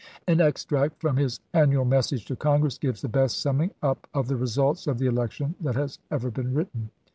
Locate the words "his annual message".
1.17-2.25